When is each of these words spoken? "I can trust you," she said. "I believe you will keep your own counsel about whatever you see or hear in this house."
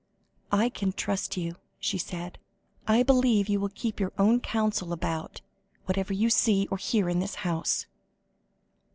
"I 0.51 0.69
can 0.69 0.93
trust 0.93 1.37
you," 1.37 1.57
she 1.79 1.99
said. 1.99 2.39
"I 2.87 3.03
believe 3.03 3.47
you 3.47 3.59
will 3.59 3.69
keep 3.69 3.99
your 3.99 4.11
own 4.17 4.39
counsel 4.39 4.93
about 4.93 5.41
whatever 5.85 6.11
you 6.11 6.31
see 6.31 6.67
or 6.71 6.77
hear 6.79 7.07
in 7.07 7.19
this 7.19 7.35
house." 7.45 7.85